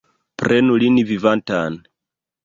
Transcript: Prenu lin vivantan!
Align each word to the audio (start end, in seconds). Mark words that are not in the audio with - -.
Prenu 0.43 0.77
lin 0.83 0.97
vivantan! 1.09 1.77